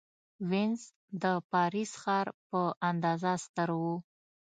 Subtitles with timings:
[0.49, 0.81] وینز
[1.21, 3.83] د پاریس ښار په اندازه ستر و.